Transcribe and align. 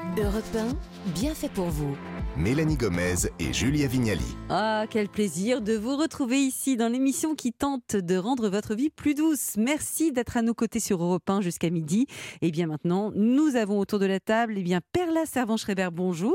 Europe 0.00 0.44
1, 0.56 1.12
bien 1.12 1.34
fait 1.34 1.50
pour 1.50 1.66
vous. 1.66 1.94
Mélanie 2.36 2.76
Gomez 2.76 3.26
et 3.38 3.52
Julia 3.52 3.86
Vignali. 3.86 4.24
Ah, 4.48 4.86
quel 4.88 5.08
plaisir 5.08 5.60
de 5.60 5.74
vous 5.74 5.96
retrouver 5.96 6.38
ici 6.38 6.76
dans 6.76 6.88
l'émission 6.88 7.34
qui 7.34 7.52
tente 7.52 7.96
de 7.96 8.16
rendre 8.16 8.48
votre 8.48 8.74
vie 8.74 8.88
plus 8.88 9.14
douce. 9.14 9.56
Merci 9.58 10.10
d'être 10.10 10.38
à 10.38 10.42
nos 10.42 10.54
côtés 10.54 10.80
sur 10.80 11.02
Europe 11.02 11.28
1 11.28 11.42
jusqu'à 11.42 11.68
midi. 11.68 12.06
Et 12.40 12.50
bien 12.50 12.66
maintenant, 12.66 13.12
nous 13.14 13.56
avons 13.56 13.78
autour 13.78 13.98
de 13.98 14.06
la 14.06 14.20
table, 14.20 14.54
eh 14.56 14.62
bien, 14.62 14.80
Perla 14.92 15.26
Servan-Schreiber, 15.26 15.90
bonjour. 15.92 16.34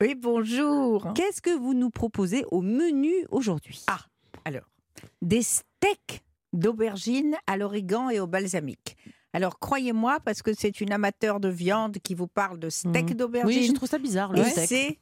Oui, 0.00 0.14
bonjour. 0.14 1.12
Qu'est-ce 1.14 1.40
que 1.40 1.56
vous 1.58 1.72
nous 1.72 1.90
proposez 1.90 2.44
au 2.50 2.60
menu 2.60 3.12
aujourd'hui? 3.30 3.82
Ah, 3.86 4.00
alors, 4.44 4.68
des 5.22 5.42
steaks 5.42 6.22
d'aubergine 6.52 7.36
à 7.46 7.56
l'origan 7.56 8.10
et 8.10 8.20
au 8.20 8.26
balsamique. 8.26 8.96
Alors 9.32 9.58
croyez-moi, 9.58 10.18
parce 10.24 10.42
que 10.42 10.52
c'est 10.52 10.80
une 10.80 10.92
amateur 10.92 11.38
de 11.40 11.48
viande 11.48 11.98
qui 12.02 12.14
vous 12.14 12.26
parle 12.26 12.58
de 12.58 12.68
steak 12.68 13.10
Mhm. 13.10 13.16
d'aubergine. 13.16 13.60
Oui, 13.60 13.66
je 13.66 13.72
trouve 13.72 13.88
ça 13.88 13.98
bizarre, 13.98 14.32
le 14.32 14.40
et 14.40 14.44
steak. 14.50 14.68
c'est 14.68 14.98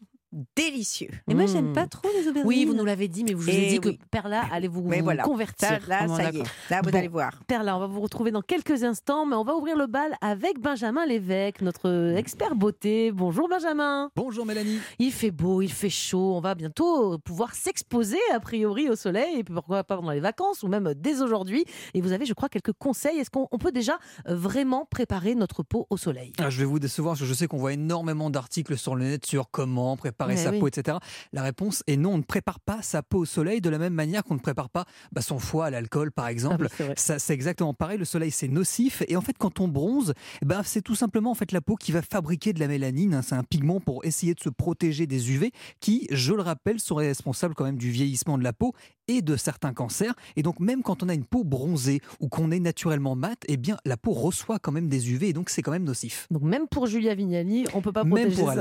délicieux. 0.57 1.11
Et 1.29 1.35
moi, 1.35 1.45
Mmh. 1.45 1.49
j'aime 1.49 1.73
pas 1.73 1.87
trop 1.87 2.09
les 2.15 2.29
aubergines. 2.29 2.47
Oui, 2.47 2.65
vous 2.65 2.75
nous 2.75 2.85
l'avez 2.85 3.09
dit, 3.09 3.25
mais 3.25 3.33
vous- 3.35 3.43
je 3.43 3.51
vous 3.51 3.57
ai 3.57 3.65
Eh 3.67 3.69
dit 3.71 3.81
que. 3.81 3.89
Perla 4.11 4.43
allait 4.53 4.69
vous, 4.69 4.83
Mais 4.83 4.99
vous 4.99 5.05
voilà. 5.05 5.23
convertir. 5.23 5.69
Ça, 5.69 5.79
là, 5.89 6.07
ça 6.09 6.31
y 6.31 6.39
est. 6.39 6.43
Là, 6.71 6.81
vous 6.85 6.91
Bon. 6.91 6.99
allez 6.99 7.09
voir. 7.09 7.43
Perla, 7.47 7.77
on 7.77 7.81
va 7.81 7.87
vous 7.87 8.01
retrouver 8.01 8.31
dans 8.31 8.43
quelques 8.43 8.83
instants, 8.85 9.25
mais 9.27 9.37
on 9.37 9.45
va 9.45 9.55
ouvrir 9.57 9.77
le 9.77 9.87
bal 9.87 10.17
avec 10.21 10.61
Benjamin 10.61 11.07
Lévesque, 11.07 11.63
notre 11.63 12.15
expert 12.17 12.55
beauté. 12.55 13.11
Bonjour 13.13 13.49
Benjamin. 13.49 14.11
Bonjour 14.17 14.45
Mélanie. 14.45 14.79
Il 14.99 15.13
fait 15.13 15.31
beau, 15.31 15.63
il 15.63 15.73
fait 15.73 15.89
chaud. 15.91 16.35
On 16.35 16.41
va 16.41 16.55
bientôt 16.55 17.19
pouvoir 17.19 17.55
s'exposer 17.55 18.19
a 18.35 18.41
priori 18.41 18.89
au 18.91 18.97
soleil, 18.97 19.39
et 19.39 19.45
puis 19.45 19.55
pourquoi 19.55 19.83
pas 19.85 19.97
pendant 19.97 20.11
les 20.13 20.21
vacances 20.21 20.63
ou 20.63 20.69
même 20.69 20.93
dès 20.95 21.23
aujourd'hui. 21.23 21.65
Et 21.95 22.01
vous 22.01 22.13
avez, 22.13 22.27
je 22.27 22.35
crois, 22.35 22.49
quelques 22.49 22.73
conseils. 22.73 23.19
Est-ce 23.19 23.31
qu'on 23.31 23.49
on 23.51 23.59
peut 23.59 23.73
déjà 23.73 23.99
vraiment 24.27 24.85
préparer 24.85 25.35
notre 25.35 25.63
peau 25.63 25.87
au 25.91 25.97
soleil? 25.97 26.33
Ah, 26.39 26.51
je 26.51 26.59
vais 26.59 26.65
vous 26.67 26.79
décevoir 26.79 27.13
parce 27.13 27.21
que 27.21 27.27
je 27.27 27.35
sais 27.35 27.47
qu'on 27.47 27.57
voit 27.59 27.73
énormément 27.73 28.29
d'articles 28.31 28.77
sur 28.77 28.95
le 28.95 29.05
net 29.05 29.25
sur 29.25 29.51
comment 29.51 29.97
préparer 29.97 30.18
Mais 30.27 30.37
sa 30.37 30.51
oui. 30.51 30.59
peau, 30.59 30.69
etc. 30.69 30.99
La 31.33 31.43
réponse 31.43 31.83
est 31.87 31.97
non, 31.97 32.15
on 32.15 32.19
ne 32.19 32.23
prépare 32.23 32.61
pas 32.61 32.83
sa 32.83 33.03
peau 33.03 33.19
au 33.19 33.25
soleil 33.25 33.61
de 33.61 33.71
la 33.71 33.79
même 33.79 33.95
manière 33.95 34.25
qu'on 34.25 34.35
ne 34.35 34.41
prépare 34.41 34.71
pas 34.71 34.85
bah, 35.13 35.21
son 35.21 35.39
foie 35.39 35.67
à 35.67 35.71
l'alcool, 35.71 36.11
par 36.13 36.29
exemple. 36.29 36.67
Ah 36.69 36.71
oui, 36.71 36.75
c'est 36.77 36.85
vrai. 36.85 36.95
Ça, 36.97 37.19
c'est 37.19 37.35
exactement 37.35 37.75
pareil. 37.75 37.99
Le 37.99 38.05
soleil, 38.05 38.31
c'est 38.31 38.49
nocif. 38.49 39.03
Et 39.09 39.17
en 39.17 39.21
fait, 39.21 39.37
quand 39.39 39.61
on 39.61 39.69
bronze, 39.69 40.15
ben, 40.43 40.63
c'est 40.65 40.83
tout 40.83 40.95
simplement 40.95 41.31
en 41.31 41.35
fait 41.35 41.53
la 41.53 41.61
peau 41.61 41.77
qui 41.77 41.93
va 41.93 42.03
fabriquer 42.03 42.53
de 42.53 42.61
la 42.61 42.69
mélanine. 42.69 43.15
hein. 43.15 43.23
C'est 43.23 43.35
un 43.35 43.45
pigment 43.45 43.81
pour 43.81 44.05
essayer 44.05 44.35
de 44.35 44.41
se 44.41 44.49
protéger 44.49 45.07
des 45.07 45.31
UV 45.31 45.53
qui, 45.81 46.07
je 46.11 46.33
le 46.33 46.43
rappelle, 46.43 46.81
sont 46.81 46.97
responsables 46.97 47.55
quand 47.55 47.65
même 47.65 47.79
du 47.79 47.91
vieillissement 47.91 48.39
de 48.39 48.45
la 48.45 48.53
peau 48.53 48.73
et 49.09 49.23
de 49.23 49.37
certains 49.37 49.73
cancers. 49.73 50.15
Et 50.37 50.43
donc, 50.43 50.61
même 50.61 50.83
quand 50.83 51.03
on 51.03 51.09
a 51.09 51.15
une 51.15 51.25
peau 51.25 51.45
bronzée 51.45 52.01
ou 52.21 52.29
qu'on 52.29 52.51
est 52.51 52.61
naturellement 52.61 53.17
mat, 53.17 53.39
eh 53.49 53.57
bien, 53.57 53.77
la 53.85 53.97
peau 53.97 54.13
reçoit 54.13 54.59
quand 54.59 54.73
même 54.73 54.89
des 54.89 55.11
UV 55.11 55.29
et 55.29 55.33
donc 55.33 55.51
c'est 55.51 55.63
quand 55.63 55.71
même 55.71 55.85
nocif. 55.85 56.27
Donc 56.31 56.43
même 56.43 56.69
pour 56.69 56.87
Julia 56.87 57.15
Vignali, 57.15 57.67
on 57.75 57.81
peut 57.81 57.93
pas 57.93 58.05
protéger 58.05 58.43
pour 58.43 58.53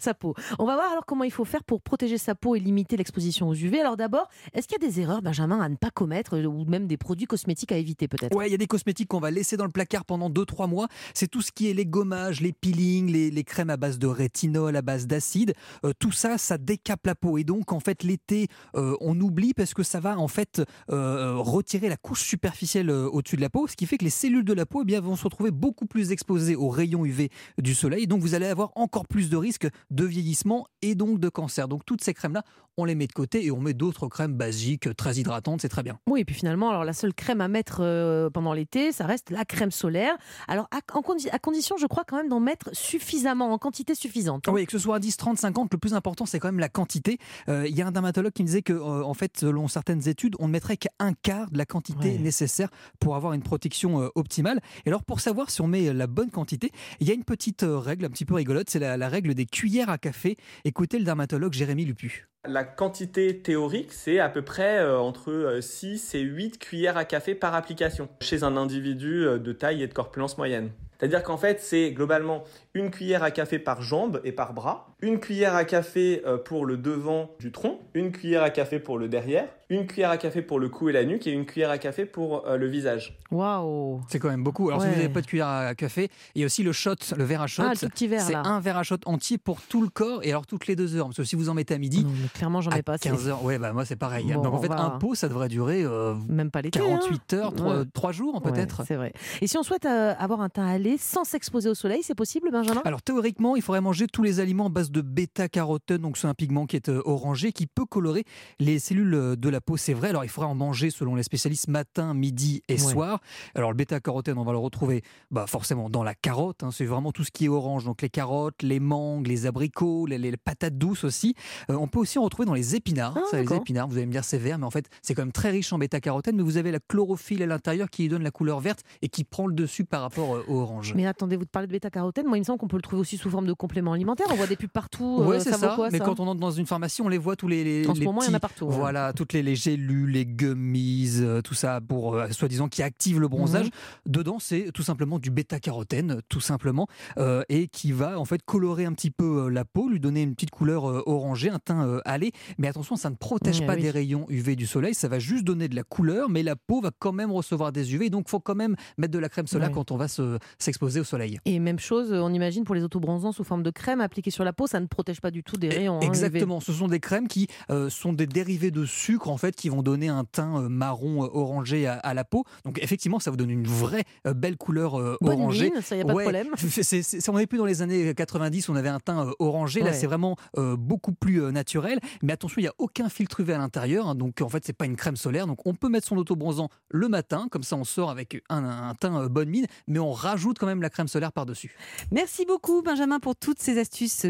sa, 0.00 0.14
peau. 0.14 0.34
On 0.58 0.66
va 0.66 0.74
voir 0.74 0.90
alors 0.90 1.04
comment 1.06 1.24
il 1.24 1.32
faut 1.32 1.44
faire 1.44 1.64
pour 1.64 1.82
protéger 1.82 2.18
sa 2.18 2.34
peau 2.34 2.56
et 2.56 2.60
limiter 2.60 2.96
l'exposition 2.96 3.48
aux 3.48 3.54
UV. 3.54 3.80
Alors 3.80 3.96
d'abord, 3.96 4.28
est-ce 4.54 4.66
qu'il 4.66 4.80
y 4.82 4.84
a 4.84 4.88
des 4.88 5.00
erreurs, 5.00 5.22
Benjamin, 5.22 5.60
à 5.60 5.68
ne 5.68 5.76
pas 5.76 5.90
commettre 5.90 6.36
euh, 6.36 6.46
ou 6.46 6.64
même 6.64 6.86
des 6.86 6.96
produits 6.96 7.26
cosmétiques 7.26 7.72
à 7.72 7.76
éviter 7.76 8.08
peut-être? 8.08 8.34
Ouais, 8.34 8.48
il 8.48 8.52
y 8.52 8.54
a 8.54 8.58
des 8.58 8.66
cosmétiques 8.66 9.08
qu'on 9.08 9.20
va 9.20 9.30
laisser 9.30 9.56
dans 9.56 9.66
le 9.66 9.70
placard 9.70 10.04
pendant 10.04 10.30
2-3 10.30 10.68
mois. 10.68 10.88
C'est 11.14 11.28
tout 11.28 11.42
ce 11.42 11.52
qui 11.52 11.68
est 11.68 11.74
les 11.74 11.86
gommages, 11.86 12.40
les 12.40 12.52
peelings, 12.52 13.10
les, 13.10 13.30
les 13.30 13.44
crèmes 13.44 13.70
à 13.70 13.76
base 13.76 13.98
de 13.98 14.06
rétinol, 14.06 14.74
à 14.74 14.82
base 14.82 15.06
d'acide. 15.06 15.54
Euh, 15.84 15.92
tout 15.98 16.12
ça, 16.12 16.38
ça 16.38 16.58
décape 16.58 17.06
la 17.06 17.14
peau. 17.14 17.38
Et 17.38 17.44
donc, 17.44 17.72
en 17.72 17.80
fait, 17.80 18.02
l'été, 18.02 18.48
euh, 18.76 18.96
on 19.00 19.20
oublie 19.20 19.54
parce 19.54 19.74
que 19.74 19.81
ça 19.82 20.00
va 20.00 20.18
en 20.18 20.28
fait 20.28 20.62
euh, 20.90 21.34
retirer 21.36 21.88
la 21.88 21.96
couche 21.96 22.22
superficielle 22.22 22.90
euh, 22.90 23.08
au-dessus 23.08 23.36
de 23.36 23.40
la 23.40 23.50
peau, 23.50 23.66
ce 23.66 23.76
qui 23.76 23.86
fait 23.86 23.98
que 23.98 24.04
les 24.04 24.10
cellules 24.10 24.44
de 24.44 24.52
la 24.52 24.66
peau 24.66 24.80
eh 24.82 24.84
bien, 24.84 25.00
vont 25.00 25.16
se 25.16 25.24
retrouver 25.24 25.50
beaucoup 25.50 25.86
plus 25.86 26.12
exposées 26.12 26.56
aux 26.56 26.68
rayons 26.68 27.04
UV 27.04 27.30
du 27.58 27.74
soleil. 27.74 28.06
Donc, 28.06 28.20
vous 28.20 28.34
allez 28.34 28.46
avoir 28.46 28.70
encore 28.76 29.06
plus 29.06 29.30
de 29.30 29.36
risques 29.36 29.68
de 29.90 30.04
vieillissement 30.04 30.66
et 30.82 30.94
donc 30.94 31.18
de 31.20 31.28
cancer. 31.28 31.68
Donc, 31.68 31.84
toutes 31.84 32.02
ces 32.02 32.14
crèmes-là, 32.14 32.42
on 32.78 32.86
les 32.86 32.94
met 32.94 33.06
de 33.06 33.12
côté 33.12 33.44
et 33.44 33.50
on 33.50 33.60
met 33.60 33.74
d'autres 33.74 34.08
crèmes 34.08 34.34
basiques, 34.34 34.96
très 34.96 35.16
hydratantes, 35.16 35.60
c'est 35.60 35.68
très 35.68 35.82
bien. 35.82 35.98
Oui, 36.08 36.20
et 36.20 36.24
puis 36.24 36.34
finalement, 36.34 36.70
alors 36.70 36.84
la 36.84 36.94
seule 36.94 37.12
crème 37.12 37.42
à 37.42 37.48
mettre 37.48 37.80
euh, 37.80 38.30
pendant 38.30 38.54
l'été, 38.54 38.92
ça 38.92 39.04
reste 39.04 39.28
la 39.30 39.44
crème 39.44 39.70
solaire. 39.70 40.16
Alors 40.48 40.68
à, 40.70 40.78
en 40.96 41.02
condi- 41.02 41.28
à 41.30 41.38
condition, 41.38 41.76
je 41.76 41.86
crois 41.86 42.04
quand 42.06 42.16
même 42.16 42.30
d'en 42.30 42.40
mettre 42.40 42.70
suffisamment, 42.74 43.52
en 43.52 43.58
quantité 43.58 43.94
suffisante. 43.94 44.46
Oui, 44.48 44.64
que 44.64 44.72
ce 44.72 44.78
soit 44.78 44.96
à 44.96 44.98
10, 45.00 45.16
30, 45.18 45.38
50, 45.38 45.70
le 45.70 45.78
plus 45.78 45.92
important, 45.92 46.24
c'est 46.24 46.38
quand 46.38 46.48
même 46.48 46.60
la 46.60 46.70
quantité. 46.70 47.18
Euh, 47.50 47.66
Il 47.68 47.76
y 47.76 47.82
a 47.82 47.86
un 47.86 47.92
dermatologue 47.92 48.32
qui 48.32 48.42
me 48.42 48.46
disait 48.46 48.62
que, 48.62 48.72
euh, 48.72 49.04
en 49.04 49.12
fait, 49.14 49.36
selon 49.40 49.68
certaines 49.72 50.08
études, 50.08 50.36
on 50.38 50.46
ne 50.46 50.52
mettrait 50.52 50.76
qu'un 50.76 51.12
quart 51.22 51.50
de 51.50 51.58
la 51.58 51.64
quantité 51.66 52.10
Ouais. 52.12 52.18
nécessaire 52.18 52.68
pour 53.00 53.16
avoir 53.16 53.32
une 53.32 53.42
protection 53.42 54.02
euh, 54.02 54.08
optimale. 54.14 54.60
Et 54.86 54.88
alors, 54.88 55.02
pour 55.04 55.20
savoir 55.20 55.50
si 55.50 55.60
on 55.60 55.66
met 55.66 55.92
la 55.92 56.06
bonne 56.06 56.30
quantité, 56.30 56.70
il 57.00 57.08
y 57.08 57.10
a 57.10 57.14
une 57.14 57.24
petite 57.24 57.62
euh, 57.64 57.78
règle 57.78 58.04
un 58.04 58.10
petit 58.10 58.24
peu 58.24 58.34
rigolote, 58.34 58.70
c'est 58.70 58.78
la, 58.78 58.96
la 58.96 59.08
règle 59.08 59.34
des 59.34 59.46
cuillères 59.46 59.90
à 59.90 59.98
café. 59.98 60.36
Écoutez 60.64 60.98
le 60.98 61.04
dermatologue 61.04 61.52
Jérémy 61.52 61.84
Lupu. 61.84 62.28
La 62.48 62.64
quantité 62.64 63.40
théorique, 63.40 63.92
c'est 63.92 64.18
à 64.18 64.28
peu 64.28 64.42
près 64.42 64.78
euh, 64.78 64.98
entre 64.98 65.30
euh, 65.30 65.60
6 65.60 66.14
et 66.16 66.22
8 66.22 66.58
cuillères 66.58 66.96
à 66.96 67.04
café 67.04 67.36
par 67.36 67.54
application 67.54 68.08
chez 68.20 68.42
un 68.42 68.56
individu 68.56 69.24
euh, 69.26 69.38
de 69.38 69.52
taille 69.52 69.82
et 69.82 69.86
de 69.86 69.94
corpulence 69.94 70.36
moyenne. 70.38 70.70
C'est-à-dire 70.98 71.22
qu'en 71.22 71.36
fait, 71.36 71.60
c'est 71.60 71.92
globalement 71.92 72.42
une 72.74 72.90
cuillère 72.90 73.22
à 73.22 73.30
café 73.30 73.58
par 73.60 73.80
jambe 73.82 74.20
et 74.24 74.32
par 74.32 74.54
bras, 74.54 74.91
une 75.02 75.18
cuillère 75.20 75.54
à 75.54 75.64
café 75.64 76.22
euh, 76.26 76.38
pour 76.38 76.64
le 76.64 76.76
devant 76.76 77.30
du 77.40 77.52
tronc, 77.52 77.80
une 77.94 78.12
cuillère 78.12 78.42
à 78.42 78.50
café 78.50 78.78
pour 78.78 78.98
le 78.98 79.08
derrière, 79.08 79.48
une 79.68 79.86
cuillère 79.86 80.10
à 80.10 80.16
café 80.16 80.42
pour 80.42 80.60
le 80.60 80.68
cou 80.68 80.88
et 80.90 80.92
la 80.92 81.04
nuque 81.04 81.26
et 81.26 81.30
une 81.32 81.44
cuillère 81.46 81.70
à 81.70 81.78
café 81.78 82.04
pour 82.04 82.46
euh, 82.46 82.56
le 82.56 82.66
visage. 82.68 83.18
Waouh 83.30 84.00
C'est 84.08 84.18
quand 84.18 84.28
même 84.28 84.44
beaucoup. 84.44 84.68
Alors, 84.68 84.82
si 84.82 84.88
vous 84.88 84.94
n'avez 84.94 85.08
pas 85.08 85.22
de 85.22 85.26
cuillère 85.26 85.46
à 85.48 85.74
café, 85.74 86.10
il 86.34 86.40
y 86.40 86.44
a 86.44 86.46
aussi 86.46 86.62
le 86.62 86.72
shot, 86.72 86.94
le 87.16 87.24
verre 87.24 87.42
à 87.42 87.46
shot. 87.46 87.62
Ah, 87.66 87.70
le 87.72 87.78
tout 87.78 87.88
petit 87.88 88.06
verre 88.06 88.20
c'est 88.22 88.34
un 88.34 88.60
verre 88.60 88.76
à 88.78 88.82
shot 88.82 88.96
entier 89.06 89.38
pour 89.38 89.60
tout 89.62 89.82
le 89.82 89.88
corps 89.88 90.20
et 90.22 90.30
alors 90.30 90.46
toutes 90.46 90.66
les 90.66 90.76
deux 90.76 90.94
heures. 90.96 91.06
Parce 91.06 91.16
que 91.16 91.24
si 91.24 91.34
vous 91.36 91.48
en 91.48 91.54
mettez 91.54 91.74
à 91.74 91.78
midi, 91.78 92.04
Non, 92.04 92.10
mais 92.22 92.28
clairement, 92.28 92.60
j'en 92.60 92.70
ai 92.72 92.82
pas. 92.82 92.98
c'est 92.98 93.08
15 93.08 93.28
heures, 93.28 93.42
ouais, 93.44 93.58
bah 93.58 93.72
moi 93.72 93.84
c'est 93.84 93.96
pareil. 93.96 94.26
Bon, 94.34 94.42
Donc 94.42 94.54
en 94.54 94.58
on 94.58 94.62
fait, 94.62 94.68
va- 94.68 94.80
un 94.82 94.90
pot, 94.90 95.14
ça 95.14 95.28
devrait 95.28 95.48
durer 95.48 95.82
euh, 95.82 96.14
Même 96.28 96.50
pas 96.50 96.60
hein. 96.60 96.70
48 96.70 97.32
heures, 97.34 97.54
3, 97.54 98.08
Ouais. 98.10 98.12
jours 98.12 98.42
Ouais, 98.44 98.52
peut-être. 98.52 98.82
c'est 98.86 98.96
vrai. 98.96 99.12
Et 99.40 99.46
si 99.46 99.56
on 99.58 99.62
souhaite 99.62 99.86
euh, 99.86 100.12
avoir 100.18 100.42
un 100.42 100.48
teint 100.50 100.66
allé 100.66 100.96
sans 100.98 101.24
s'exposer 101.24 101.68
au 101.70 101.74
soleil, 101.74 102.02
c'est 102.02 102.14
possible, 102.14 102.50
Benjamin? 102.52 102.82
Alors 102.84 103.02
théoriquement, 103.02 103.56
il 103.56 103.62
faudrait 103.62 103.80
manger 103.80 104.06
tous 104.06 104.22
les 104.22 104.38
aliments 104.38 104.66
à 104.66 104.68
base 104.70 104.90
de 104.92 105.00
bêta-carotène, 105.00 105.98
donc 106.02 106.16
c'est 106.18 106.26
un 106.26 106.34
pigment 106.34 106.66
qui 106.66 106.76
est 106.76 106.88
euh, 106.88 107.00
orangé, 107.04 107.52
qui 107.52 107.66
peut 107.66 107.84
colorer 107.86 108.24
les 108.60 108.78
cellules 108.78 109.14
euh, 109.14 109.36
de 109.36 109.48
la 109.48 109.60
peau, 109.60 109.76
c'est 109.76 109.94
vrai. 109.94 110.10
Alors 110.10 110.24
il 110.24 110.28
faudrait 110.28 110.50
en 110.50 110.54
manger 110.54 110.90
selon 110.90 111.14
les 111.14 111.22
spécialistes 111.22 111.68
matin, 111.68 112.14
midi 112.14 112.62
et 112.68 112.74
Ouais. 112.74 112.78
soir. 112.78 113.20
Alors 113.54 113.70
le 113.70 113.76
bêta-carotène, 113.76 114.36
on 114.38 114.44
va 114.44 114.52
le 114.52 114.58
retrouver 114.58 115.02
bah, 115.30 115.46
forcément 115.46 115.88
dans 115.90 116.02
la 116.02 116.14
carotte, 116.14 116.62
hein, 116.62 116.70
c'est 116.70 116.84
vraiment 116.84 117.12
tout 117.12 117.24
ce 117.24 117.30
qui 117.30 117.46
est 117.46 117.48
orange, 117.48 117.84
donc 117.84 118.02
les 118.02 118.10
carottes, 118.10 118.62
les 118.62 118.80
mangues, 118.80 119.26
les 119.26 119.46
abricots, 119.46 120.06
les, 120.06 120.18
les 120.18 120.36
patates 120.36 120.76
douces 120.78 121.04
aussi. 121.04 121.34
Euh, 121.70 121.74
on 121.74 121.88
peut 121.88 121.98
aussi 121.98 122.18
en 122.18 122.24
retrouver 122.24 122.46
dans 122.46 122.54
les 122.54 122.76
épinards. 122.76 123.14
Ah, 123.16 123.22
Ça, 123.30 123.40
les 123.42 123.52
épinards, 123.54 123.88
vous 123.88 123.96
allez 123.96 124.06
me 124.06 124.12
dire 124.12 124.24
c'est 124.24 124.38
vert, 124.38 124.58
mais 124.58 124.66
en 124.66 124.70
fait 124.70 124.88
c'est 125.02 125.14
quand 125.14 125.22
même 125.22 125.32
très 125.32 125.50
riche 125.50 125.72
en 125.72 125.78
bêta-carotène, 125.78 126.36
mais 126.36 126.42
vous 126.42 126.56
avez 126.58 126.70
la 126.70 126.80
chlorophylle 126.80 127.42
à 127.42 127.46
l'intérieur 127.46 127.88
qui 127.90 128.08
donne 128.08 128.22
la 128.22 128.30
couleur 128.30 128.60
verte 128.60 128.80
et 129.00 129.08
qui 129.08 129.24
prend 129.24 129.46
le 129.46 129.54
dessus 129.54 129.84
par 129.84 130.02
rapport 130.02 130.30
au 130.48 130.60
orange. 130.60 130.94
Mais 130.94 131.06
attendez, 131.06 131.36
vous 131.36 131.46
parlez 131.46 131.66
de 131.68 131.72
bêta-carotène. 131.72 132.26
Moi, 132.26 132.36
il 132.36 132.40
me 132.40 132.44
semble 132.44 132.58
qu'on 132.58 132.68
peut 132.68 132.76
le 132.76 132.82
trouver 132.82 133.00
aussi 133.00 133.16
sous 133.16 133.30
forme 133.30 133.46
de 133.46 133.52
complément 133.52 133.92
alimentaire. 133.92 134.26
On 134.30 134.34
voit 134.34 134.46
des 134.46 134.56
pubs 134.56 134.70
partout. 134.82 135.22
Ouais, 135.24 135.36
euh, 135.36 135.40
c'est 135.40 135.50
ça, 135.52 135.58
ça. 135.58 135.68
vaut 135.70 135.74
quoi, 135.76 135.88
mais 135.90 135.98
ça 135.98 136.04
quand 136.04 136.20
on 136.20 136.26
entre 136.26 136.40
dans 136.40 136.50
une 136.50 136.66
pharmacie, 136.66 137.02
on 137.02 137.08
les 137.08 137.18
voit 137.18 137.36
tous 137.36 137.48
les. 137.48 137.62
les 137.64 137.88
En 137.88 137.94
ce 137.94 138.00
les 138.00 138.06
moment, 138.06 138.22
il 138.22 138.28
y 138.28 138.30
en 138.30 138.34
a 138.34 138.40
partout. 138.40 138.66
ouais. 138.66 138.74
Voilà, 138.76 139.12
toutes 139.12 139.32
les, 139.32 139.42
les 139.42 139.54
gélules, 139.56 140.10
les 140.10 140.26
gummies, 140.26 141.18
euh, 141.20 141.40
tout 141.42 141.54
ça 141.54 141.80
pour 141.80 142.14
euh, 142.14 142.28
soi-disant 142.30 142.68
qui 142.68 142.82
active 142.82 143.20
le 143.20 143.28
bronzage. 143.28 143.66
Mhm. 143.66 143.72
Dedans, 144.12 144.38
c'est 144.38 144.70
tout 144.72 144.82
simplement 144.82 145.18
du 145.18 145.30
bêta-carotène, 145.30 146.20
tout 146.28 146.40
simplement, 146.40 146.86
euh, 147.18 147.42
et 147.48 147.68
qui 147.68 147.92
va 147.92 148.18
en 148.18 148.24
fait 148.24 148.42
colorer 148.44 148.84
un 148.84 148.92
petit 148.92 149.10
peu 149.10 149.48
la 149.48 149.64
peau, 149.64 149.88
lui 149.88 150.00
donner 150.00 150.22
une 150.22 150.34
petite 150.34 150.50
couleur 150.50 150.84
orangée, 151.08 151.50
un 151.50 151.58
teint 151.58 152.00
allé. 152.04 152.32
Mais 152.58 152.68
attention, 152.68 152.96
ça 152.96 153.10
ne 153.10 153.14
protège 153.16 153.64
pas 153.66 153.74
oui. 153.74 153.82
des 153.82 153.90
rayons 153.90 154.26
UV 154.28 154.56
du 154.56 154.66
soleil, 154.66 154.94
ça 154.94 155.08
va 155.08 155.18
juste 155.18 155.44
donner 155.44 155.68
de 155.68 155.76
la 155.76 155.82
couleur, 155.84 156.28
mais 156.28 156.42
la 156.42 156.56
peau 156.56 156.80
va 156.80 156.90
quand 156.98 157.12
même 157.12 157.30
recevoir 157.30 157.72
des 157.72 157.94
UV, 157.94 158.10
donc 158.10 158.28
faut 158.28 158.40
quand 158.40 158.54
même 158.54 158.76
mettre 158.98 159.12
de 159.12 159.18
la 159.18 159.28
crème 159.28 159.46
solaire 159.46 159.70
quand 159.72 159.90
on 159.90 159.96
va 159.96 160.08
se- 160.08 160.38
s'exposer 160.58 161.00
au 161.00 161.04
soleil. 161.04 161.38
Et 161.44 161.58
même 161.58 161.78
chose, 161.78 162.12
on 162.12 162.32
imagine 162.32 162.64
pour 162.64 162.74
les 162.74 162.82
autobronzants 162.82 163.32
sous 163.32 163.44
forme 163.44 163.62
de 163.62 163.70
crème 163.70 164.00
appliquée 164.00 164.30
sur 164.30 164.44
la 164.44 164.52
peau, 164.52 164.61
ça 164.66 164.80
ne 164.80 164.86
protège 164.86 165.20
pas 165.20 165.30
du 165.30 165.42
tout 165.42 165.56
des 165.56 165.68
rayons. 165.68 165.96
hein. 165.98 166.00
Exactement, 166.06 166.60
ce 166.60 166.72
sont 166.72 166.88
des 166.88 167.00
crèmes 167.00 167.28
qui 167.28 167.48
euh, 167.70 167.90
sont 167.90 168.12
des 168.12 168.26
dérivés 168.26 168.70
de 168.70 168.84
sucre 168.84 169.28
en 169.30 169.36
fait 169.36 169.54
qui 169.56 169.68
vont 169.68 169.82
donner 169.82 170.08
un 170.08 170.24
teint 170.24 170.62
euh, 170.62 170.68
marron 170.68 171.24
euh, 171.24 171.28
orangé 171.32 171.86
à, 171.86 171.94
à 171.94 172.14
la 172.14 172.24
peau. 172.24 172.44
Donc 172.64 172.78
effectivement, 172.82 173.18
ça 173.20 173.30
vous 173.30 173.36
donne 173.36 173.50
une 173.50 173.66
vraie 173.66 174.04
belle 174.24 174.56
couleur 174.56 174.92
Bonne 175.20 175.40
orangée. 175.40 175.70
mine, 175.70 175.82
ça 175.82 175.96
y 175.96 176.00
a 176.00 176.04
pas 176.04 176.12
Ouais, 176.14 176.24
de 176.24 176.30
problème. 176.30 176.54
c'est- 176.56 177.28
on 177.28 177.36
n'est 177.38 177.46
plus 177.46 177.58
dans 177.58 177.64
les 177.66 177.82
années 177.82 178.14
90, 178.14 178.68
on 178.68 178.76
avait 178.76 178.88
un 178.88 179.00
teint 179.00 179.30
orangé. 179.38 179.80
Là, 179.80 179.86
Ouais. 179.86 179.92
c'est 179.92 180.06
vraiment 180.06 180.36
euh, 180.58 180.76
beaucoup 180.76 181.12
plus 181.12 181.40
naturel. 181.52 181.98
Mais 182.22 182.32
attention, 182.32 182.56
il 182.58 182.64
n'y 182.64 182.68
a 182.68 182.74
aucun 182.78 183.08
filtre 183.08 183.40
UV 183.40 183.52
à 183.54 183.58
l'intérieur. 183.58 184.08
hein, 184.08 184.14
donc 184.14 184.40
en 184.40 184.48
fait, 184.48 184.64
c'est 184.64 184.72
pas 184.72 184.86
une 184.86 184.96
crème 184.96 185.16
solaire. 185.16 185.46
Donc 185.46 185.66
on 185.66 185.74
peut 185.74 185.88
mettre 185.88 186.06
son 186.06 186.16
autobronzant 186.16 186.68
le 186.90 187.08
matin, 187.08 187.46
comme 187.50 187.62
ça 187.62 187.76
on 187.76 187.84
sort 187.84 188.10
avec 188.10 188.42
un, 188.48 188.64
un 188.64 188.94
teint 188.94 189.26
bonne 189.28 189.48
mine, 189.48 189.66
mais 189.86 189.98
on 189.98 190.12
rajoute 190.12 190.58
quand 190.58 190.66
même 190.66 190.82
la 190.82 190.90
crème 190.90 191.08
solaire 191.08 191.32
par-dessus. 191.32 191.74
Merci 192.10 192.44
beaucoup 192.46 192.82
Benjamin 192.82 193.18
pour 193.20 193.36
toutes 193.36 193.58
ces 193.60 193.78
astuces 193.78 194.26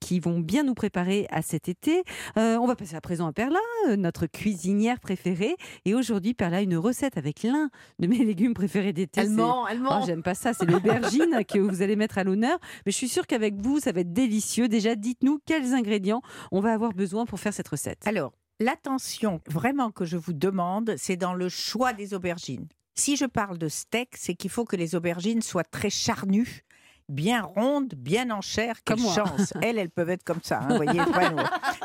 qui 0.00 0.20
vont 0.20 0.40
bien 0.40 0.62
nous 0.62 0.74
préparer 0.74 1.26
à 1.30 1.42
cet 1.42 1.68
été. 1.68 2.02
Euh, 2.36 2.56
on 2.56 2.66
va 2.66 2.76
passer 2.76 2.94
à 2.96 3.00
présent 3.00 3.26
à 3.26 3.32
Perla, 3.32 3.58
euh, 3.88 3.96
notre 3.96 4.26
cuisinière 4.26 5.00
préférée. 5.00 5.56
Et 5.84 5.94
aujourd'hui, 5.94 6.34
Perla 6.34 6.62
une 6.62 6.76
recette 6.76 7.16
avec 7.16 7.42
l'un 7.42 7.70
de 7.98 8.06
mes 8.06 8.18
légumes 8.24 8.54
préférés 8.54 8.92
d'été. 8.92 9.26
Ment, 9.28 9.66
elle 9.68 9.80
Oh. 9.88 10.02
J'aime 10.04 10.22
pas 10.22 10.34
ça, 10.34 10.52
c'est 10.52 10.66
l'aubergine 10.66 11.44
que 11.48 11.58
vous 11.58 11.82
allez 11.82 11.96
mettre 11.96 12.18
à 12.18 12.24
l'honneur. 12.24 12.58
Mais 12.84 12.92
je 12.92 12.96
suis 12.96 13.08
sûre 13.08 13.26
qu'avec 13.26 13.54
vous, 13.60 13.78
ça 13.78 13.92
va 13.92 14.00
être 14.00 14.12
délicieux. 14.12 14.68
Déjà, 14.68 14.94
dites-nous 14.94 15.40
quels 15.46 15.74
ingrédients 15.74 16.22
on 16.50 16.60
va 16.60 16.72
avoir 16.72 16.92
besoin 16.92 17.26
pour 17.26 17.40
faire 17.40 17.52
cette 17.52 17.68
recette. 17.68 18.06
Alors, 18.06 18.32
l'attention 18.60 19.40
vraiment 19.46 19.90
que 19.90 20.04
je 20.04 20.16
vous 20.16 20.32
demande, 20.32 20.94
c'est 20.96 21.16
dans 21.16 21.34
le 21.34 21.48
choix 21.48 21.92
des 21.92 22.14
aubergines. 22.14 22.66
Si 22.98 23.16
je 23.16 23.26
parle 23.26 23.58
de 23.58 23.68
steak, 23.68 24.16
c'est 24.16 24.34
qu'il 24.34 24.50
faut 24.50 24.64
que 24.64 24.76
les 24.76 24.94
aubergines 24.94 25.42
soient 25.42 25.64
très 25.64 25.90
charnues, 25.90 26.64
bien 27.08 27.42
rondes, 27.42 27.94
bien 27.96 28.30
en 28.30 28.40
chair. 28.40 28.82
Quelle 28.84 28.96
Comme 28.96 29.04
moi. 29.04 29.14
chance 29.14 29.52
Elles, 29.62 29.78
elles 29.78 29.90
peuvent 29.90 30.10
être 30.10 30.24
comme 30.24 30.40
ça. 30.42 30.60
hein, 30.60 30.66
vous 30.70 30.76
voyez, 30.76 30.98
pas 31.04 31.30
nous. 31.30 31.42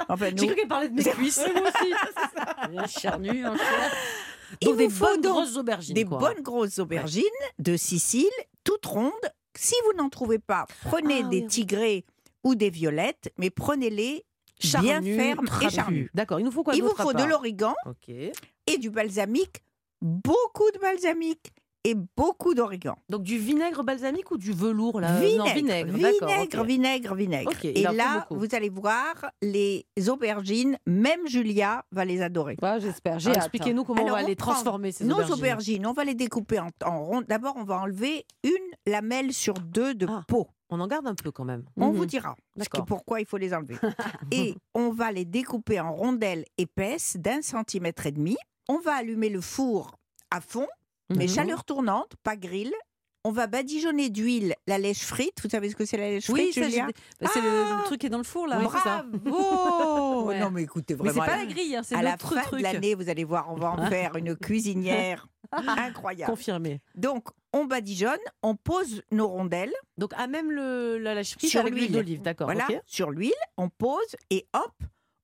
Enfin, 0.10 0.26
J'ai 0.28 0.32
nous- 0.34 0.46
cru 0.48 0.56
qu'elle 0.56 0.68
parlait 0.68 0.90
de 0.90 0.96
mes 0.96 1.04
cuisses. 1.04 1.40
moi 1.56 1.70
aussi. 1.70 2.70
Bien 2.72 2.88
charnu, 2.88 3.46
en 3.46 3.56
chair. 3.56 3.92
Il 4.62 4.68
Donc 4.68 4.78
des 4.78 4.88
vous 4.88 4.96
faut 4.96 5.06
bonnes 5.06 5.22
donc 5.22 5.34
grosses 5.34 5.56
aubergines. 5.58 5.94
des 5.96 6.04
quoi. 6.06 6.18
bonnes 6.20 6.42
grosses 6.42 6.80
aubergines 6.80 7.24
de 7.60 7.78
Sicile, 7.78 8.26
toutes 8.64 8.86
rondes. 8.86 9.12
Si 9.58 9.76
vous 9.86 9.98
n'en 9.98 10.10
trouvez 10.10 10.40
pas, 10.40 10.66
prenez 10.86 11.22
Ah, 11.26 11.30
des 11.30 11.42
oui. 11.42 11.48
tigrées 11.48 12.06
ou 12.44 12.56
des 12.56 12.70
violettes, 12.70 13.32
mais 13.38 13.50
prenez-les 13.50 14.26
bien 14.82 15.02
fermes 15.02 15.46
et 15.62 15.70
charnues. 15.70 16.10
D'accord, 16.14 16.40
il 16.40 16.44
nous 16.46 16.52
faut 16.52 16.64
quoi 16.64 16.76
Il 16.76 16.84
vous 16.84 16.96
faut 16.96 17.14
de 17.14 17.24
l'origan 17.24 17.74
et 18.68 18.78
du 18.78 18.90
balsamique, 18.90 19.62
beaucoup 20.02 20.70
de 20.74 20.80
balsamique 20.80 21.52
et 21.84 21.96
beaucoup 22.16 22.54
d'origan. 22.54 22.96
Donc 23.10 23.24
du 23.24 23.38
vinaigre 23.38 23.84
balsamique 23.84 24.30
ou 24.32 24.38
du 24.38 24.52
velours 24.54 25.00
là? 25.02 25.14
Non, 25.14 25.46
vinaigre, 25.46 25.92
vinaigre. 25.92 25.94
vinaigre, 25.94 26.64
vinaigre, 26.64 27.16
vinaigre. 27.16 27.52
Et 27.64 27.82
là, 27.84 28.28
vous 28.30 28.48
allez 28.54 28.70
voir, 28.70 29.32
les 29.42 29.86
aubergines, 30.08 30.78
même 30.86 31.28
Julia 31.28 31.84
va 31.92 32.06
les 32.06 32.22
adorer. 32.22 32.58
Ouais, 32.62 32.80
J'espère. 32.80 33.20
J'ai. 33.20 33.32
Expliquez-nous 33.32 33.84
comment 33.84 34.02
Alors, 34.04 34.16
on 34.16 34.20
va 34.20 34.26
on 34.26 34.28
les 34.28 34.36
transformer 34.36 34.92
ces 34.92 35.06
Nos 35.06 35.16
aubergines. 35.16 35.34
aubergines, 35.34 35.88
on 35.88 35.94
va 35.94 36.04
les 36.04 36.16
découper 36.16 36.60
en, 36.60 36.70
en 36.86 37.04
rondes. 37.04 37.26
D'abord, 37.28 37.54
on 37.58 37.64
va 37.64 37.80
enlever 37.80 38.26
une 38.44 38.52
lamelle 38.92 39.34
sur 39.34 39.56
deux 39.56 39.94
de 39.96 40.06
Ah. 40.10 40.24
peau. 40.28 40.48
On 40.74 40.80
en 40.80 40.88
garde 40.88 41.06
un 41.08 41.16
peu 41.16 41.32
quand 41.32 41.44
même. 41.44 41.66
On 41.76 41.88
Mhm. 41.90 41.96
vous 41.98 42.06
dira 42.06 42.36
pourquoi 42.88 43.20
il 43.20 43.26
faut 43.26 43.38
les 43.38 43.54
enlever. 43.54 43.76
et 44.32 44.56
on 44.74 44.92
va 44.92 45.12
les 45.12 45.26
découper 45.26 45.80
en 45.82 45.94
rondelles 45.94 46.46
épaisses 46.58 47.18
d'un 47.18 47.42
centimètre 47.42 48.06
et 48.06 48.12
demi. 48.12 48.38
On 48.70 48.80
va 48.80 48.94
allumer 48.96 49.28
le 49.30 49.42
four 49.42 49.92
à 50.30 50.40
fond, 50.40 50.68
mais 51.16 51.26
Mhm. 51.28 51.34
chaleur 51.34 51.64
tournante, 51.64 52.14
pas 52.24 52.36
grill. 52.36 52.74
On 53.24 53.32
va 53.32 53.46
badigeonner 53.46 54.10
d'huile 54.10 54.56
la 54.66 54.80
lèche 54.80 55.04
frite. 55.04 55.44
Vous 55.44 55.50
savez 55.50 55.70
ce 55.70 55.76
que 55.76 55.86
c'est 55.86 55.98
la 55.98 56.10
lèche 56.10 56.28
Oui, 56.30 56.42
frite, 56.52 56.54
j'ai- 56.56 56.64
Julia 56.72 56.88
bah, 57.20 57.30
c'est 57.32 57.40
Ah 57.40 57.78
le 57.80 57.84
truc 57.86 58.02
qui 58.02 58.08
est 58.08 58.10
dans 58.10 58.18
le 58.18 58.24
four 58.24 58.48
là. 58.48 58.58
Oui. 58.60 58.66
Bravo 58.66 60.26
Ouais. 60.26 60.40
Non 60.40 60.50
mais 60.50 60.64
écoutez, 60.64 60.96
Mais 60.96 61.10
vraiment, 61.10 61.24
c'est 61.24 61.30
pas 61.32 61.38
la 61.38 61.46
grille, 61.46 61.76
hein, 61.76 61.84
c'est 61.84 61.96
à 61.96 62.02
la 62.02 62.18
fin 62.18 62.42
truc. 62.42 62.58
de 62.60 62.64
l'année, 62.64 62.96
vous 62.96 63.10
allez 63.10 63.24
voir, 63.24 63.52
on 63.52 63.56
va 63.56 63.72
en 63.72 63.88
faire 63.90 64.16
une 64.16 64.36
cuisinière 64.36 65.28
incroyable. 65.52 66.32
Confirmé. 66.32 66.82
Donc, 66.96 67.28
on 67.54 67.66
badigeonne, 67.66 68.18
on 68.42 68.56
pose 68.56 69.04
nos 69.12 69.28
rondelles, 69.28 69.74
Donc 69.98 70.14
à 70.16 70.26
même 70.28 70.52
le, 70.52 70.98
la 70.98 71.14
lâche 71.14 71.34
frite 71.34 71.50
Sur 71.50 71.62
avec 71.62 71.74
l'huile 71.74 71.84
l'huile. 71.86 71.94
d'olive, 71.94 72.22
d'accord. 72.22 72.48
voilà, 72.48 72.68
sur 72.88 73.12
l'huile, 73.12 73.34
on 73.58 73.70
pose 73.70 74.16
et 74.32 74.48
hop, 74.54 74.74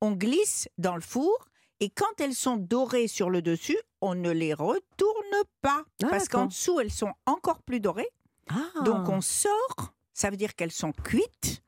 on 0.02 0.12
glisse 0.12 0.68
dans 0.78 0.96
le 0.96 1.02
four. 1.02 1.48
Et 1.80 1.90
quand 1.90 2.20
elles 2.20 2.34
sont 2.34 2.58
dorées 2.58 3.08
sur 3.08 3.30
le 3.30 3.42
dessus, 3.42 3.78
on 4.02 4.16
ne 4.16 4.32
les 4.32 4.54
retourne 4.54 5.44
pas. 5.62 5.84
Ah, 6.04 6.08
parce 6.10 6.28
qu'en 6.30 6.46
dessous, 6.48 6.80
elles 6.80 6.92
sont 6.92 7.14
encore 7.26 7.62
plus 7.62 7.80
dorées. 7.80 8.10
Ah. 8.50 8.82
Donc 8.86 9.10
on 9.10 9.22
sort, 9.22 9.94
ça 10.14 10.30
veut 10.30 10.38
dire 10.38 10.56
qu'elles 10.56 10.72
sont 10.72 10.92
cuites. 10.92 11.62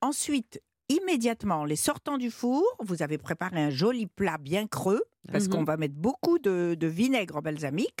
Ensuite, 0.00 0.62
immédiatement, 0.88 1.56
en 1.60 1.64
les 1.64 1.76
sortant 1.76 2.18
du 2.18 2.30
four, 2.30 2.62
vous 2.80 3.02
avez 3.02 3.18
préparé 3.18 3.62
un 3.62 3.70
joli 3.70 4.06
plat 4.06 4.38
bien 4.38 4.66
creux, 4.66 5.02
parce 5.32 5.44
Mhm. 5.46 5.50
qu'on 5.52 5.64
va 5.64 5.76
mettre 5.76 5.94
beaucoup 5.96 6.38
de, 6.38 6.76
de 6.78 6.86
vinaigre 6.86 7.42
balsamique. 7.42 8.00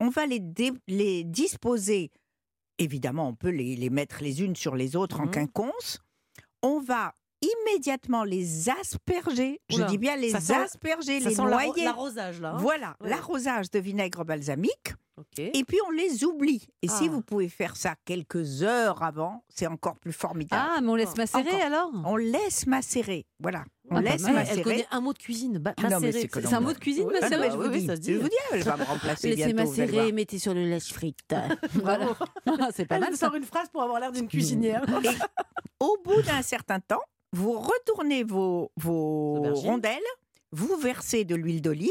On 0.00 0.08
va 0.08 0.26
les, 0.26 0.40
dé- 0.40 0.72
les 0.88 1.24
disposer, 1.24 2.10
évidemment, 2.78 3.28
on 3.28 3.34
peut 3.34 3.50
les, 3.50 3.76
les 3.76 3.90
mettre 3.90 4.22
les 4.22 4.42
unes 4.42 4.56
sur 4.56 4.74
les 4.76 4.96
autres 4.96 5.20
en 5.20 5.24
Mhm. 5.26 5.30
quinconce. 5.32 6.00
On 6.62 6.80
va 6.80 7.14
immédiatement 7.44 8.24
les 8.24 8.68
asperger, 8.68 9.60
je 9.70 9.82
dis 9.84 9.98
bien 9.98 10.16
les 10.16 10.34
asperger, 10.34 11.20
les 11.20 11.34
noyer. 11.36 11.84
l'arrosage 11.84 12.40
là. 12.40 12.50
hein. 12.52 12.56
Voilà, 12.58 12.96
Ouais. 13.00 13.10
l'arrosage 13.10 13.70
de 13.70 13.78
vinaigre 13.78 14.24
balsamique. 14.24 14.94
Et 15.38 15.62
puis 15.64 15.78
on 15.86 15.90
les 15.90 16.24
oublie. 16.24 16.66
Et 16.82 16.88
si 16.88 17.04
Ah. 17.06 17.10
vous 17.12 17.20
pouvez 17.22 17.48
faire 17.48 17.76
ça 17.76 17.94
quelques 18.04 18.62
heures 18.64 19.00
avant, 19.04 19.44
c'est 19.48 19.68
encore 19.68 19.96
plus 19.96 20.12
formidable. 20.12 20.60
Ah, 20.68 20.80
mais 20.80 20.88
on 20.88 20.96
laisse 20.96 21.16
macérer 21.16 21.42
Encore. 21.50 21.66
alors? 21.66 21.90
On 22.04 22.16
laisse 22.16 22.66
macérer. 22.66 23.24
Voilà. 23.38 23.64
On 23.90 23.96
Ah, 23.96 24.02
laisse 24.02 24.22
mal. 24.22 24.30
Elle 24.30 24.34
macérer. 24.38 24.62
connaît 24.62 24.86
un 24.90 25.00
mot 25.00 25.12
de 25.12 25.18
cuisine. 25.18 25.62
Ah 25.76 25.82
macérer. 25.88 26.28
c'est 26.32 26.52
un 26.52 26.60
mot 26.60 26.72
de 26.72 26.78
cuisine, 26.78 27.06
Oui, 27.06 27.14
macérer 27.20 27.48
je 27.50 27.56
vous 27.56 27.62
oui, 27.62 27.78
dis, 27.80 27.86
ça 27.86 27.94
se 27.94 28.00
je 28.00 28.06
dit. 28.06 28.14
vous 28.14 28.28
dis, 28.28 28.34
elle 28.52 28.62
va 28.64 28.76
me 28.76 28.82
remplacer 28.82 29.30
Laissez 29.30 29.52
bientôt. 29.52 29.70
macérer, 29.70 30.10
mettez 30.12 30.38
sur 30.40 30.52
le 30.52 30.64
lèche 30.64 30.92
frite. 30.92 31.20
voilà. 31.74 32.08
c'est 32.74 32.84
pas 32.86 32.96
Elle 32.96 33.02
mal 33.02 33.16
ça. 33.16 33.26
sort 33.26 33.36
une 33.36 33.44
phrase 33.44 33.68
pour 33.68 33.82
avoir 33.84 34.00
l'air 34.00 34.10
d'une 34.10 34.26
cuisinière. 34.26 34.84
Et 35.04 35.08
au 35.78 35.96
bout 36.04 36.22
d'un 36.22 36.42
certain 36.42 36.80
temps, 36.80 37.02
vous 37.34 37.58
retournez 37.58 38.22
vos, 38.24 38.70
rondelles, 39.54 40.00
vous 40.52 40.76
versez 40.76 41.24
de 41.24 41.34
l'huile 41.34 41.60
d'olive, 41.62 41.90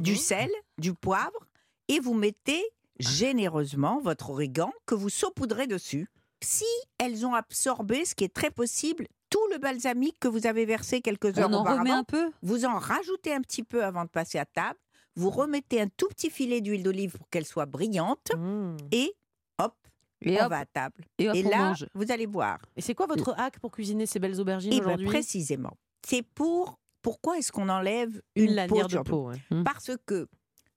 du 0.00 0.12
Mhm. 0.12 0.16
sel, 0.18 0.50
du 0.78 0.94
poivre, 0.94 1.46
et 1.88 2.00
vous 2.00 2.14
mettez 2.14 2.62
généreusement 2.98 4.00
votre 4.00 4.30
origan 4.30 4.72
que 4.86 4.94
vous 4.94 5.08
saupoudrez 5.08 5.66
dessus. 5.66 6.08
Si 6.42 6.64
elles 6.98 7.24
ont 7.26 7.34
absorbé, 7.34 8.04
ce 8.04 8.14
qui 8.14 8.24
est 8.24 8.34
très 8.34 8.50
possible, 8.50 9.06
tout 9.30 9.46
le 9.52 9.58
balsamique 9.58 10.16
que 10.20 10.28
vous 10.28 10.46
avez 10.46 10.64
versé 10.64 11.00
quelques 11.00 11.38
heures 11.38 11.48
On 11.50 11.54
en 11.54 11.60
auparavant, 11.60 11.80
remet 11.82 11.90
un 11.92 12.04
peu? 12.04 12.30
vous 12.42 12.64
en 12.64 12.78
rajoutez 12.78 13.32
un 13.32 13.40
petit 13.42 13.62
peu 13.62 13.84
avant 13.84 14.04
de 14.04 14.10
passer 14.10 14.38
à 14.38 14.44
table, 14.44 14.78
vous 15.16 15.30
remettez 15.30 15.80
un 15.80 15.88
tout 15.96 16.08
petit 16.08 16.30
filet 16.30 16.60
d'huile 16.60 16.82
d'olive 16.82 17.16
pour 17.16 17.28
qu'elle 17.30 17.46
soit 17.46 17.66
brillante, 17.66 18.32
Mmh. 18.36 18.76
et 18.92 19.14
et 20.22 20.40
on 20.40 20.44
hop, 20.44 20.50
va 20.50 20.58
à 20.58 20.66
table. 20.66 21.04
et 21.18 21.28
hop, 21.28 21.36
Et 21.36 21.42
là, 21.42 21.58
mange. 21.68 21.86
vous 21.94 22.10
allez 22.12 22.26
voir. 22.26 22.58
Et 22.76 22.80
c'est 22.80 22.94
quoi 22.94 23.06
votre 23.06 23.34
hack 23.38 23.58
pour 23.58 23.70
cuisiner 23.70 24.06
ces 24.06 24.18
belles 24.18 24.38
aubergines 24.40 24.72
Et 24.72 24.76
bien 24.80 24.86
aujourd'hui? 24.88 25.06
précisément, 25.06 25.76
c'est 26.06 26.22
pour 26.22 26.78
pourquoi 27.02 27.38
est-ce 27.38 27.50
qu'on 27.52 27.68
enlève 27.70 28.20
Une 28.36 28.50
une, 28.50 28.56
de 28.66 28.98
peau. 29.02 29.28
ouais. 29.30 29.62
Parce 29.64 29.90
que 30.04 30.28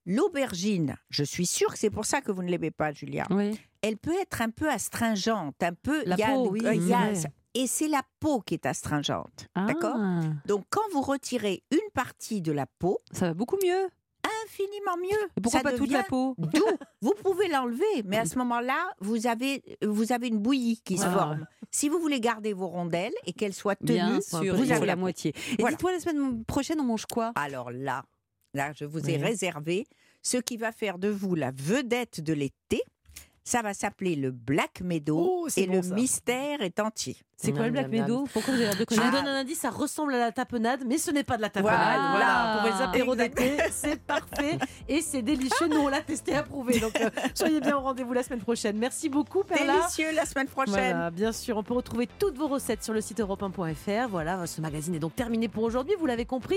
l'aubergine, 0.06 0.96
je 1.10 1.24
suis 1.24 1.46
sûre 1.46 1.72
que 1.72 1.78
c'est 1.78 1.90
pour 1.90 2.04
ça 2.04 2.20
que 2.20 2.32
vous 2.32 2.42
ne 2.42 2.48
l'aimez 2.50 2.70
pas, 2.70 2.92
Julia. 2.92 3.26
Oui. 3.30 3.58
Elle 3.82 3.96
peut 3.98 4.14
être 4.20 4.40
un 4.40 4.50
peu 4.50 4.70
astringente, 4.70 5.62
un 5.62 5.74
peu. 5.74 6.02
La 6.06 6.16
il 6.16 6.20
y 6.20 6.22
a 6.22 6.26
peau, 6.28 6.48
oui, 6.50 6.60
euh, 6.66 6.74
y 6.74 6.92
a- 6.92 7.12
et 7.56 7.66
c'est 7.66 7.88
la 7.88 8.02
peau 8.20 8.40
qui 8.40 8.54
est 8.54 8.66
astringente, 8.66 9.46
d'accord? 9.54 9.96
Ah, 9.96 10.20
Donc 10.46 10.64
quand 10.70 10.80
vous 10.92 11.02
retirez 11.02 11.62
une 11.70 11.90
partie 11.92 12.40
de 12.40 12.50
la 12.52 12.66
peau, 12.66 12.98
Ça 13.12 13.28
va 13.28 13.34
beaucoup 13.34 13.58
mieux. 13.64 13.88
Infiniment 14.44 14.96
mieux. 14.96 15.28
Et 15.36 15.40
pourquoi 15.40 15.60
Ça 15.60 15.64
pas 15.64 15.76
toute 15.76 15.90
la 15.90 16.02
peau 16.04 16.34
doux. 16.38 16.64
Vous 17.00 17.14
pouvez 17.22 17.48
l'enlever, 17.48 18.02
mais 18.04 18.18
à 18.18 18.24
ce 18.24 18.38
moment-là, 18.38 18.92
vous 19.00 19.26
avez, 19.26 19.62
vous 19.82 20.12
avez 20.12 20.28
une 20.28 20.38
bouillie 20.38 20.80
qui 20.84 20.96
se 20.98 21.04
Ah. 21.06 21.10
forme. 21.12 21.46
Si 21.70 21.88
vous 21.88 21.98
voulez 21.98 22.20
garder 22.20 22.52
vos 22.52 22.68
rondelles 22.68 23.14
et 23.26 23.32
qu'elles 23.32 23.54
soient 23.54 23.76
tenues, 23.76 23.94
Bien 23.94 24.20
sûr, 24.20 24.54
vous 24.56 24.70
avez 24.70 24.80
la 24.80 24.86
la 24.86 24.96
moitié. 24.96 25.32
Et 25.52 25.56
Voilà. 25.60 25.70
dites-moi, 25.76 25.92
la 25.92 26.00
semaine 26.00 26.44
prochaine, 26.44 26.80
on 26.80 26.84
mange 26.84 27.06
quoi? 27.06 27.32
Alors 27.34 27.70
là, 27.72 28.04
là, 28.54 28.72
je 28.74 28.84
vous 28.84 29.00
ai 29.10 29.16
Oui. 29.16 29.22
réservé 29.22 29.86
ce 30.22 30.36
qui 30.36 30.56
va 30.56 30.70
faire 30.72 30.98
de 30.98 31.08
vous 31.08 31.34
la 31.34 31.50
vedette 31.50 32.20
de 32.20 32.32
l'été. 32.32 32.80
Ça 33.46 33.60
va 33.60 33.74
s'appeler 33.74 34.16
le 34.16 34.30
Black 34.30 34.80
Meadow 34.80 35.18
Oh, 35.44 35.48
et 35.56 35.66
bon, 35.66 35.74
le 35.74 35.82
ça. 35.82 35.94
mystère 35.94 36.62
est 36.62 36.80
entier. 36.80 37.16
C'est 37.36 37.52
quoi 37.52 37.66
le 37.66 37.72
Black 37.72 37.88
Meadow 37.90 38.24
Pourquoi 38.32 38.54
vous 38.54 38.60
avez 38.60 38.68
l'air 38.70 38.72
de 38.74 38.86
Je 38.88 38.94
vous 38.94 39.00
connaître 39.00 39.12
donne 39.18 39.28
un 39.28 39.40
indice, 39.40 39.58
ça 39.58 39.68
ressemble 39.68 40.14
à 40.14 40.18
la 40.18 40.32
tapenade, 40.32 40.84
mais 40.86 40.96
ce 40.96 41.10
n'est 41.10 41.24
pas 41.24 41.36
de 41.36 41.42
la 41.42 41.50
tapenade. 41.50 41.76
Voilà. 41.78 42.10
Voilà, 42.12 42.58
pour 42.62 42.74
les 42.78 42.82
apéros 42.82 43.16
d'été, 43.16 43.58
c'est 43.70 44.00
parfait 44.00 44.58
et 44.88 45.02
c'est 45.02 45.20
délicieux. 45.20 45.66
Nous, 45.68 45.76
on 45.76 45.88
l'a 45.88 46.00
testé, 46.00 46.34
approuvé. 46.34 46.80
Donc, 46.80 46.98
euh, 46.98 47.10
soyez 47.34 47.60
bien 47.60 47.76
au 47.76 47.80
rendez-vous 47.80 48.14
la 48.14 48.22
semaine 48.22 48.40
prochaine. 48.40 48.78
Merci 48.78 49.10
beaucoup, 49.10 49.42
Perla. 49.42 49.74
Délicieux 49.74 50.12
la 50.14 50.24
semaine 50.24 50.46
prochaine. 50.48 50.72
Voilà, 50.74 51.10
bien 51.10 51.32
sûr, 51.32 51.58
on 51.58 51.62
peut 51.62 51.74
retrouver 51.74 52.08
toutes 52.18 52.38
vos 52.38 52.48
recettes 52.48 52.82
sur 52.82 52.94
le 52.94 53.02
site 53.02 53.20
europe1.fr. 53.20 54.08
Voilà, 54.08 54.46
ce 54.46 54.62
magazine 54.62 54.94
est 54.94 55.00
donc 55.00 55.14
terminé 55.14 55.48
pour 55.48 55.64
aujourd'hui, 55.64 55.94
vous 55.98 56.06
l'avez 56.06 56.24
compris. 56.24 56.52